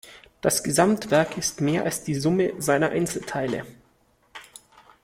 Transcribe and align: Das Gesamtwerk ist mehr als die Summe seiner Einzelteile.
Das 0.41 0.63
Gesamtwerk 0.63 1.37
ist 1.37 1.61
mehr 1.61 1.83
als 1.83 2.03
die 2.03 2.15
Summe 2.15 2.53
seiner 2.57 2.89
Einzelteile. 2.89 3.67